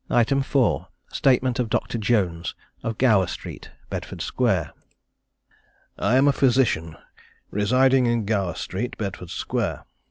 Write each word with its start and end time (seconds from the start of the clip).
4. 0.41 0.87
Statement 1.09 1.59
of 1.59 1.69
Dr. 1.69 1.99
Jones, 1.99 2.55
of 2.81 2.97
Gower 2.97 3.27
Street, 3.27 3.69
Bedford 3.91 4.19
Square. 4.23 4.73
I 5.99 6.15
am 6.15 6.27
a 6.27 6.31
physician, 6.33 6.97
residing 7.51 8.07
in 8.07 8.25
Gower 8.25 8.55
Street, 8.55 8.97
Bedford 8.97 9.29
Square. 9.29 9.83